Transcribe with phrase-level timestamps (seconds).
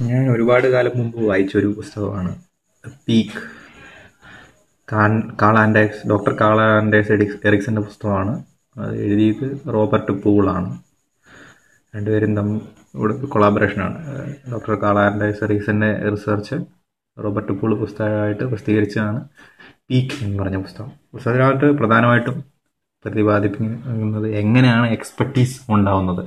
[0.00, 2.42] ഞാൻ ഒരുപാട് കാലം മുമ്പ് വായിച്ച ഒരു പുസ്തകമാണ്
[3.08, 3.42] പീക്ക്.
[5.42, 8.44] കാളാൻഡേക്സ് ഡോക്ടർ കാളാൻഡേക്സ് എഡിക്സ് എറിക്സിന്റെ പുസ്തകമാണ്.
[8.76, 10.78] അത് എഴുതിയത് റോബർട്ട് പൂളാണ്
[11.96, 12.60] രണ്ടുപേരും തമ്മിൽ
[12.94, 13.96] ഇവിടെ കൊളാബറേഷനാണ്
[14.52, 16.54] ഡോക്ടർ കാളാൻഡേക്സ് എറിക്സന്റെ റിസർച്ച്
[17.24, 19.28] റോബർട്ട് പൂൾ പുസ്തകമായിട്ട് പ്രസിദ്ധീകരിച്ചതാണ്.
[19.90, 20.92] പീക്ക് എന്ന് പറഞ്ഞ പുസ്തകം.
[21.12, 22.44] പുസ്തകത്തിനകത്ത് പ്രധാനമായിട്ടും
[23.04, 26.24] പ്രതിപാദിപ്പിക്കുന്നത് എങ്ങനെയാണ് എക്സ്പെർട്ടീസ് ഉണ്ടാവുന്നത്?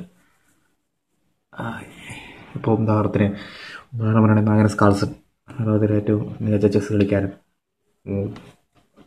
[2.55, 3.27] ഇപ്പോൾ ഉദാഹരണത്തിന്
[3.93, 5.09] ഉദാഹരണം പറയുകയാണെങ്കിൽ മാഗ്നസ് കാൾസൺ
[5.61, 7.32] ലോകത്തിലെ ഏറ്റവും മികച്ച ചെസ് കളിക്കാരൻ.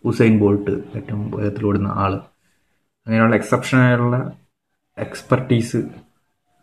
[0.04, 1.22] ഉസൈൻ ബോൾട്ട് ഏറ്റവും
[1.68, 2.12] ഓടുന്ന ആൾ
[3.06, 4.16] അങ്ങനെയുള്ള എക്സെപ്ഷനായുള്ള
[4.98, 5.80] എക്സ്പെർട്ടീസ്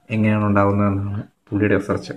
[0.09, 2.13] എങ്ങനെയാണ് ഉണ്ടാകുന്നതെന്നാണ് പുള്ളിയുടെ റിസർച്ച്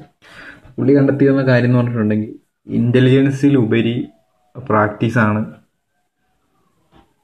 [0.77, 2.35] പുള്ളി കണ്ടെത്തിയെന്ന കാര്യം എന്ന് പറഞ്ഞിട്ടുണ്ടെങ്കിൽ
[2.67, 4.09] ഇന്റലിജൻസിലുപരി
[4.69, 5.41] പ്രാക്ടീസാണ്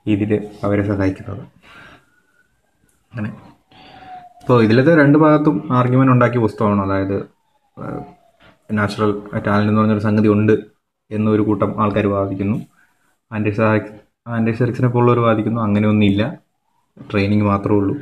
[0.06, 1.42] ഇതിൽ അവരെ സഹായിക്കുന്നത്.
[3.12, 3.30] അങ്ങനെ
[4.48, 6.82] ഇപ്പോൾ ഇതിലത്തെ രണ്ട് ഭാഗത്തും ആർഗ്യുമെന്റ് ഉണ്ടാക്കിയ പുസ്തകമാണ്.
[6.82, 7.16] അതായത്
[8.72, 9.10] നാച്ചുറൽ
[9.46, 10.52] ടാലന്റ് എന്ന് പറഞ്ഞൊരു സംഗതി ഉണ്ട്
[11.10, 12.56] എന്നൊരു കൂട്ടം ആൾക്കാർ വാദിക്കുന്നു.
[13.32, 15.60] ആന്റി സെറിക്സിനെ പോലുള്ളവർ വാദിക്കുന്നു.
[15.60, 16.38] അങ്ങനെയൊന്നുമില്ല.
[17.12, 17.96] ട്രെയിനിങ് മാത്രമേ ഉള്ളൂ.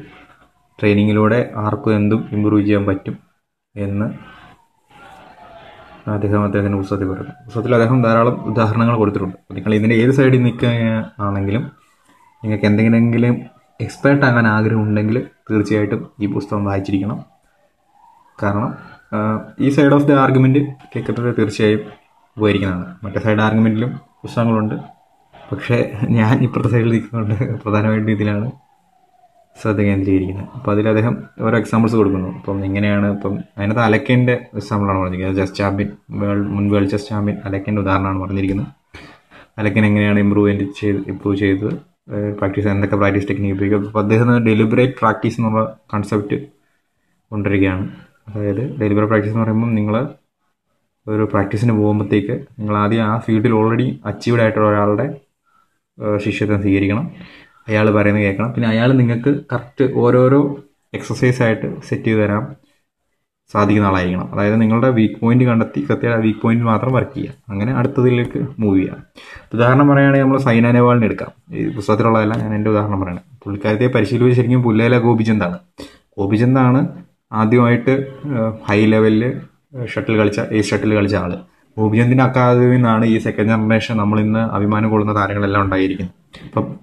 [0.81, 3.19] ട്രെയിനിങ്ങിലൂടെ ആർക്കും എന്തും ഇമ്പ്രൂവ് ചെയ്യാൻ പറ്റും
[3.77, 4.07] എന്ന്
[6.11, 7.45] അദ്ദേഹം അദ്ദേഹത്തിന്റെ പുസ്തകത്തിൽ പറയുന്നു.
[7.45, 9.37] പുസ്തകത്തിൽ അദ്ദേഹം ധാരാളം ഉദാഹരണങ്ങൾ കൊടുത്തിട്ടുണ്ട്.
[9.53, 10.69] നിങ്ങൾ ഇതിന്റെ ഏത് സൈഡിൽ നിൽക്കുക
[11.19, 11.63] ആണെങ്കിലും
[12.45, 13.41] നിങ്ങൾക്ക് എന്തെങ്കിലും
[13.81, 17.19] എക്സ്പേർട്ട് ആകാൻ ആഗ്രഹം ഉണ്ടെങ്കിൽ തീർച്ചയായിട്ടും ഈ പുസ്തകം വായിച്ചിരിക്കണം.
[18.43, 18.71] കാരണം
[19.61, 20.59] ഈ സൈഡ് ഓഫ് ദി ആർഗ്യുമെന്റ്
[20.93, 21.83] കേൾക്കുന്നത് തീർച്ചയായും
[22.37, 22.87] ഉപകരിക്കുന്നതാണ്.
[23.05, 23.91] മറ്റേ സൈഡ് ആർഗ്യുമെന്റിലും
[24.23, 24.75] പുസ്തകങ്ങളുണ്ട്.
[25.53, 28.47] പക്ഷേ ഞാൻ ഇപ്പുറത്തെ സൈഡിൽ നിൽക്കുന്നുണ്ട് പ്രധാനമായിട്ടും ഇതിലാണ്
[29.61, 30.49] ശ്രദ്ധ കേന്ദ്രീകരിക്കുന്നത്.
[30.55, 32.29] അപ്പോൾ അതിൽ അദ്ദേഹം ഓരോ എക്സാമ്പിൾസ് കൊടുക്കുന്നു.
[32.29, 35.37] ഇപ്പം എങ്ങനെയാണ് ഇപ്പം അതിനകത്ത് അലക്കേന്റെ എക്സാമ്പിളാണ് പറഞ്ഞിരിക്കുന്നത്.
[35.37, 38.67] ചെസ് ചാമ്പ്യൻ വേൾഡ് മുൻ വേൾഡ് ചെസ് ചാമ്പ്യൻ അലക്കേന്റെ ഉദാഹരണമാണ് പറഞ്ഞിരിക്കുന്നത്.
[39.59, 41.96] അലക്കൻ എങ്ങനെയാണ് ഇമ്പ്രൂവ് ചെയ്ത് ഇമ്പ്രൂവ് ചെയ്തത്?
[42.09, 43.87] പ്രാക്ടീസ് എന്തൊക്കെ പ്രാക്ടീസ് ടെക്നിക്ക് ഉപയോഗിക്കും?
[43.89, 45.63] അപ്പോൾ അദ്ദേഹം ഡെലിബറേറ്റ് പ്രാക്ടീസ് എന്നുള്ള
[45.95, 46.37] കൺസെപ്റ്റ്
[47.31, 47.85] കൊണ്ടുവരികയാണ്
[48.29, 49.97] അതായത് ഡെലിബറേറ്റ് പ്രാക്ടീസ് എന്ന് പറയുമ്പോൾ നിങ്ങൾ
[51.07, 55.07] ഒരു പ്രാക്ടീസിന് പോകുമ്പോഴത്തേക്ക് നിങ്ങൾ ആദ്യം ആ ഫീൽഡിൽ ഓൾറെഡി അച്ചീവ്ഡ് ആയിട്ടുള്ള ഒരാളുടെ
[56.17, 57.05] ശിഷ്യത്വം സ്വീകരിക്കണം.
[57.69, 58.53] അയാൾ പറയുന്നത് കേൾക്കണം.
[58.53, 60.41] പിന്നെ അയാൾ നിങ്ങൾക്ക് കറക്റ്റ് ഓരോരോ
[60.95, 62.43] എക്സസൈസ് ആയിട്ട് സെറ്റ് ചെയ്ത് തരാൻ
[63.53, 64.33] സാധിക്കുന്ന ആളായിരിക്കണം.
[64.33, 67.33] അതായത് നിങ്ങളുടെ വീക്ക് പോയിന്റ് കണ്ടെത്തി കൃത്യമായ വീക്ക് പോയിന്റ് മാത്രം വർക്ക് ചെയ്യുക.
[67.49, 68.97] അങ്ങനെ അടുത്തതിലേക്ക് മൂവ് ചെയ്യാം
[69.55, 71.29] ഉദാഹരണം പറയുകയാണെങ്കിൽ നമ്മൾ സൈന നെഹ്വാളിനെ എടുക്കാം.
[71.55, 73.23] ഈ പുസ്തകത്തിലുള്ളതല്ല ഞാൻ എന്റെ ഉദാഹരണം പറയണം.
[73.45, 75.59] പുള്ളിക്കാരത്തെ പരിശീലിപ്പിച്ച് ശരിക്കും പുല്ലേല ഗോപിചന്ദാണ്
[76.19, 76.89] ഗോപിചന്ദാണ്
[77.33, 78.07] ആദ്യമായിട്ട്
[78.71, 79.41] ഹൈ ലെവലിൽ
[79.87, 81.33] ഷട്ടിൽ കളിച്ച ഈ ഷട്ടിൽ കളിച്ച ആൾ.
[81.79, 86.15] ഗോപിചന്ദിന്റെ അക്കാദമിയിൽ നിന്നാണ് ഈ സെക്കൻഡ് ജനറേഷൻ നമ്മൾ ഇന്ന് അഭിമാനം കൊള്ളുന്ന താരങ്ങളെല്ലാം ഉണ്ടായിരിക്കുന്നത്.
[86.47, 86.75] അപ്പം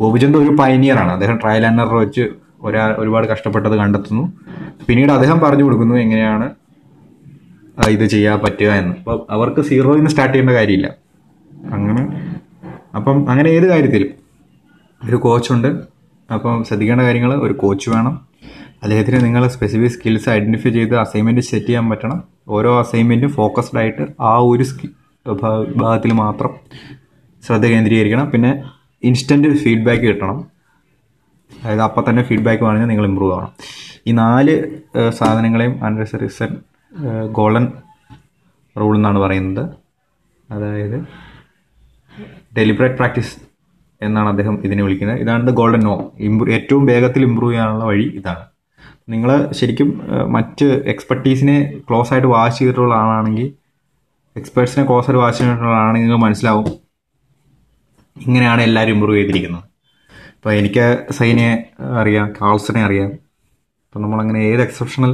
[0.00, 2.28] ഗോപിചന്ദ് ഒരു പൈനിയറാണ് അദ്ദേഹം ട്രയൽ ആൻഡ് വെച്ച്
[2.62, 4.32] ഒരാ ഒരുപാട് കഷ്ടപ്പെട്ടത് കണ്ടെത്തുന്നു.
[4.88, 6.50] പിന്നീട് അദ്ദേഹം പറഞ്ഞു കൊടുക്കുന്നു എങ്ങനെയാണ്
[7.88, 8.94] ഇത് ചെയ്യാൻ പറ്റുക എന്ന്.
[8.98, 10.94] അപ്പം അവർക്ക് സീറോയിൽ നിന്ന് സ്റ്റാർട്ട് ചെയ്യേണ്ട കാര്യമില്ല.
[11.72, 12.34] അങ്ങനെ
[12.96, 14.08] അപ്പം അങ്ങനെ ഏത് കാര്യത്തിലും.
[15.08, 15.68] ഒരു കോച്ചുണ്ട്.
[16.34, 18.26] അപ്പം ശ്രദ്ധിക്കേണ്ട കാര്യങ്ങൾ ഒരു കോച്ച് വേണം.
[18.82, 22.22] അദ്ദേഹത്തിന് നിങ്ങൾ സ്പെസിഫിക് സ്കിൽസ് ഐഡന്റിഫൈ ചെയ്ത് അസൈൻമെന്റ് സെറ്റ് ചെയ്യാൻ പറ്റണം.
[22.48, 24.90] ഓരോ അസൈൻമെന്റും ഫോക്കസ്ഡ് ആയിട്ട് ആ ഒരു സ്കിൽ
[25.76, 26.50] ഭാഗത്തിൽ മാത്രം
[27.46, 28.30] ശ്രദ്ധ കേന്ദ്രീകരിക്കണം.
[28.30, 28.64] പിന്നെ
[29.02, 30.44] ഇൻസ്റ്റന്റ് ഫീഡ്ബാക്ക് കിട്ടണം.
[31.64, 33.48] അതായത് അപ്പം തന്നെ ഫീഡ്ബാക്ക് പറഞ്ഞാൽ നിങ്ങൾ ഇമ്പ്രൂവ് ആവണം.
[34.06, 34.54] ഈ നാല്
[35.18, 36.50] സാധനങ്ങളെയും ആൻഡ്രസ് റിസൺ
[37.38, 37.66] ഗോൾഡൻ
[38.80, 39.64] റൂൾ എന്നാണ് പറയുന്നത്.
[40.50, 40.98] അതായത്
[42.58, 43.34] ഡെലിബറേറ്റ് പ്രാക്ടീസ്
[44.00, 45.18] എന്നാണ് അദ്ദേഹം ഇതിനെ വിളിക്കുന്നത്.
[45.24, 45.94] ഇതാണ് ഗോൾഡൻ നോ
[46.28, 48.44] ഇമ്പ്രൂ ഏറ്റവും വേഗത്തിൽ ഇമ്പ്രൂവ് ചെയ്യാനുള്ള വഴി ഇതാണ്.
[49.12, 49.88] നിങ്ങൾ ശരിക്കും
[50.36, 51.56] മറ്റ് എക്സ്പെർട്ടീസിനെ
[51.88, 53.48] ക്ലോസ് ആയിട്ട് വാച്ച് ചെയ്തിട്ടുള്ള ആളാണെങ്കിൽ
[54.36, 56.66] എക്സ്പേർട്സിനെ ക്ലോസ് ആയിട്ട് വാച്ച് ചെയ്തിട്ടുള്ള ആളാണെങ്കിൽ നിങ്ങൾ മനസ്സിലാവും
[58.26, 59.64] ഇങ്ങനെയാണ് എല്ലാവരും ഇമ്പ്രൂവ് ചെയ്തിരിക്കുന്നത്.
[60.36, 60.86] ഇപ്പോൾ എനിക്ക്
[61.18, 61.48] സൈനെ
[62.00, 63.10] അറിയാം കാൾസനെ അറിയാം.
[63.92, 65.10] അപ്പം നമ്മളങ്ങനെ ഏത് എക്സെപ്ഷണൽ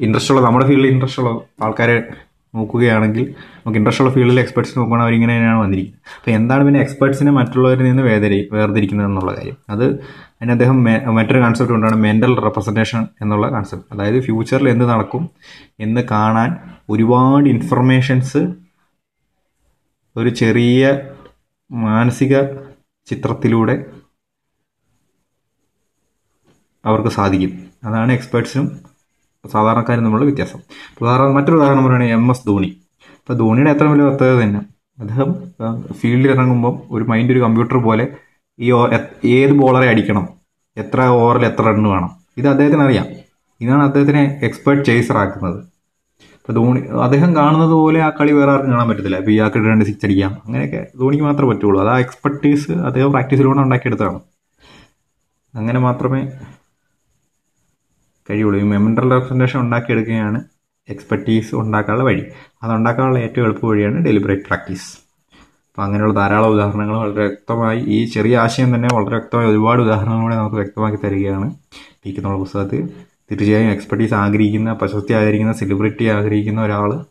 [0.00, 1.30] ഇൻട്രസ്റ്റ് ഉള്ള നമ്മുടെ ഫീൽഡിൽ ഇൻട്രസ്റ്റ് ഉള്ള
[1.64, 1.96] ആൾക്കാരെ
[2.54, 3.24] നോക്കുകയാണെങ്കിൽ
[3.58, 6.00] നമുക്ക് ഇൻട്രസ്റ്റ് ഉള്ള ഫീൽഡിൽ എക്സ്പെർട്സ് നോക്കുകയാണെങ്കിൽ അവരിങ്ങനെ തന്നെയാണ് വന്നിരിക്കുന്നത്.
[6.18, 9.56] അപ്പോൾ എന്താണ് പിന്നെ എക്സ്പെർട്സിനെ മറ്റുള്ളവരിൽ നിന്ന് വേദരി വേർതിരിക്കുന്നത് എന്നുള്ള കാര്യം.
[9.70, 9.84] അത്
[10.38, 10.76] അതിന് അദ്ദേഹം
[11.18, 15.22] മറ്റൊരു കൺസെപ്റ്റ് കൊണ്ടാണ് മെന്റൽ റെപ്രസെന്റേഷൻ എന്നുള്ള കൺസെപ്റ്റ് അതായത് ഫ്യൂച്ചറിൽ എന്ത് നടക്കും
[15.80, 16.50] എന്ന് കാണാൻ
[16.90, 18.42] ഒരുപാട് ഇൻഫർമേഷൻസ്
[20.16, 21.00] ഒരു ചെറിയ
[21.70, 22.34] മാനസിക
[23.08, 23.76] ചിത്രത്തിലൂടെ
[26.84, 27.52] അവർക്ക് സാധിക്കും.
[27.84, 28.66] അതാണ് എക്സ്പേർട്സിനും
[29.52, 30.60] സാധാരണക്കാരും തമ്മിലുള്ള വ്യത്യാസം.
[31.00, 32.66] ഉദാഹരണം മറ്റൊരു ഉദാഹരണം പറയുകയാണെങ്കിൽ എം എസ് ധോണി.
[32.66, 34.60] ഇപ്പോൾ ധോണിയുടെ എത്ര വലിയ പ്രത്യേകത തന്നെ
[34.98, 35.30] അദ്ദേഹം
[35.92, 38.08] ഫീൽഡിൽ ഇറങ്ങുമ്പം ഒരു മൈൻഡ് ഒരു കമ്പ്യൂട്ടർ പോലെ
[38.60, 38.72] ഈ
[39.24, 40.28] ഏത് ബോളറെ അടിക്കണം?
[40.76, 42.10] എത്ര ഓവറിൽ എത്ര റണ്ണ് വേണം?
[42.36, 43.06] ഇത് അദ്ദേഹത്തിന് അറിയാം.
[43.60, 45.58] ഇതാണ് അദ്ദേഹത്തിനെ എക്സ്പേർട്ട് ചേസർ ആക്കുന്നത്.
[46.34, 49.16] ഇപ്പോൾ ധോണി അദ്ദേഹം കാണുന്നത് പോലെ ആ കളി വേറെ ആർക്കും കാണാൻ പറ്റത്തില്ല.
[49.16, 50.32] ഇപ്പോൾ ഇയാൾക്ക് രണ്ട് സിക്സ് അടിക്കാം.
[50.46, 51.80] അങ്ങനെയൊക്കെ ധോണിക്ക് മാത്രമേ പറ്റുള്ളൂ.
[51.80, 54.20] അത് ആ എക്സ്പെർട്ടീസ് അദ്ദേഹം പ്രാക്ടീസിലൂടെ ഉണ്ടാക്കിയെടുത്തതാണ്.
[55.54, 56.22] അങ്ങനെ മാത്രമേ
[58.30, 58.60] കഴിയുള്ളൂ.
[58.60, 60.44] ഈ മെമ്മറൽ റെപ്രസെന്റേഷൻ ഉണ്ടാക്കിയെടുക്കുകയാണ്
[60.88, 62.22] എക്സ്പെർട്ടീസ് ഉണ്ടാക്കാനുള്ള വഴി.
[62.62, 64.98] അത് ഉണ്ടാക്കാനുള്ള ഏറ്റവും എളുപ്പ വഴിയാണ് ഡെലിബറേറ്റ് പ്രാക്ടീസ്
[65.70, 70.56] അപ്പോൾ അങ്ങനെയുള്ള ധാരാളം ഉദാഹരണങ്ങൾ വളരെ വ്യക്തമായി ഈ ചെറിയ ആശയം തന്നെ വളരെ വ്യക്തമായി ഒരുപാട് ഉദാഹരണങ്ങളൂടെ നമുക്ക്
[70.56, 71.54] വ്യക്തമാക്കി തരികയാണ്.
[72.04, 72.86] ഇരിക്കുന്ന പുസ്തകത്തിൽ.
[73.30, 77.02] തീർച്ചയായും എക്സ്പെർട്ടീസ് ആഗ്രഹിക്കുന്ന പ്രശസ്തി ആഗ്രഹിക്കുന്ന സെലിബ്രിറ്റി ആഗ്രഹിക്കുന്ന ഒരാൾ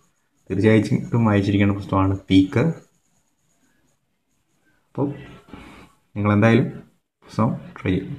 [0.51, 2.59] തീർച്ചയായിട്ടും വായിച്ചിരിക്കേണ്ട പുസ്തകമാണ് പീക്ക്
[4.89, 5.09] അപ്പോൾ
[6.15, 6.69] നിങ്ങളെന്തായാലും
[7.25, 8.17] പുസ്തകം ട്രൈ ചെയ്യും.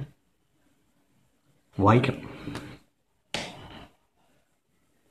[1.79, 2.32] വായിക്കണം.